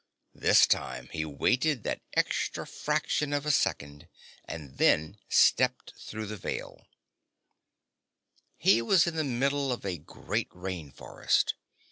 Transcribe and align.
This 0.33 0.65
time, 0.65 1.09
he 1.11 1.25
waited 1.25 1.83
that 1.83 2.01
extra 2.13 2.65
fraction 2.65 3.33
of 3.33 3.45
a 3.45 3.51
second 3.51 4.07
and 4.45 4.79
then 4.79 5.17
stepped 5.29 5.93
through 5.95 6.25
the 6.25 6.37
Veil. 6.37 6.87
He 8.57 8.81
was 8.81 9.05
in 9.05 9.15
the 9.15 9.23
middle 9.23 9.71
of 9.71 9.85
a 9.85 9.99
great 9.99 10.49
rain 10.55 10.89
forest. 10.91 11.53